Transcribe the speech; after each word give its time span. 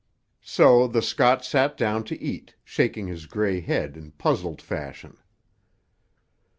So 0.41 0.87
the 0.87 1.03
Scot 1.03 1.45
sat 1.45 1.77
down 1.77 2.03
to 2.05 2.19
eat, 2.19 2.55
shaking 2.63 3.05
his 3.05 3.27
grey 3.27 3.59
head 3.59 3.95
in 3.95 4.13
puzzled 4.13 4.59
fashion. 4.59 5.15